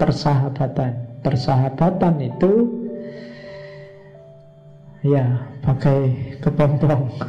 [0.00, 1.20] persahabatan.
[1.20, 2.52] Persahabatan itu
[5.04, 7.12] ya pakai kepompong.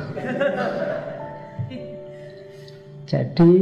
[3.12, 3.54] Jadi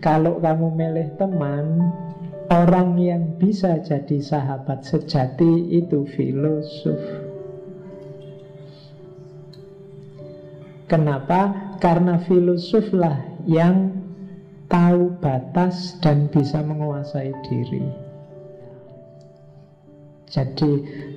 [0.00, 1.92] kalau kamu milih teman,
[2.48, 6.96] orang yang bisa jadi sahabat sejati itu filosof.
[10.88, 11.52] Kenapa?
[11.84, 13.96] Karena filosoflah yang
[14.68, 17.82] tahu batas dan bisa menguasai diri.
[20.28, 20.70] Jadi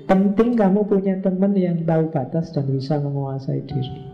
[0.08, 4.08] penting kamu punya teman yang tahu batas dan bisa menguasai diri.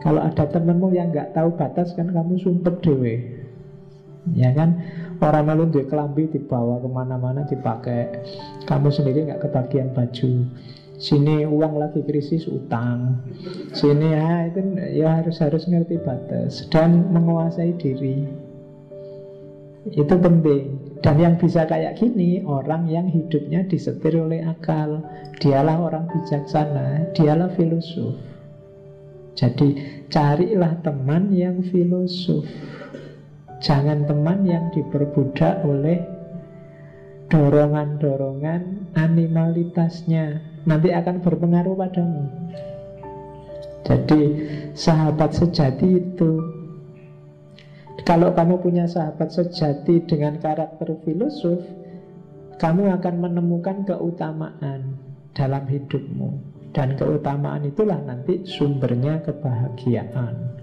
[0.00, 3.14] Kalau ada temanmu yang nggak tahu batas kan kamu sumpet dewe.
[4.38, 4.78] Ya kan
[5.20, 8.08] Orang malu dia kelambi dibawa ke mana-mana dipakai
[8.64, 10.48] Kamu sendiri nggak kebagian baju
[11.00, 13.24] Sini uang lagi krisis utang.
[13.72, 14.60] Sini ya itu
[15.00, 18.28] ya harus harus ngerti batas Dan menguasai diri.
[19.88, 20.76] Itu penting.
[21.00, 25.00] Dan yang bisa kayak gini Orang yang hidupnya disetir oleh akal.
[25.40, 28.20] Dialah orang bijaksana Dialah filosof.
[29.40, 29.80] Jadi
[30.12, 32.44] carilah teman yang filosof.
[33.64, 36.19] Jangan teman yang diperbudak oleh
[37.30, 42.26] Dorongan-dorongan animalitasnya Nanti akan berpengaruh padamu
[43.86, 44.22] Jadi
[44.74, 46.60] sahabat sejati itu
[48.00, 51.60] kalau kamu punya sahabat sejati dengan karakter filosof,
[52.56, 54.96] kamu akan menemukan keutamaan
[55.36, 56.40] dalam hidupmu.
[56.70, 60.59] Dan keutamaan itulah nanti sumbernya kebahagiaan.